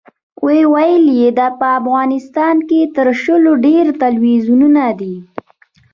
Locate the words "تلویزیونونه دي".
4.03-5.15